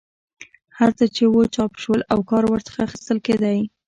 [0.77, 3.57] هر څه چې وو چاپ شول او کار ورڅخه اخیستل کېدی.